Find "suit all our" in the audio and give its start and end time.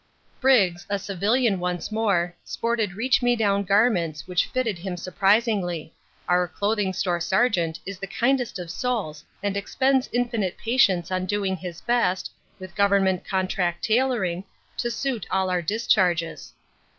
14.89-15.61